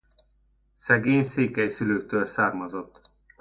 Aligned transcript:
Szegény 0.73 1.21
székely 1.23 1.67
szülőktől 1.69 2.25
származott. 2.25 3.01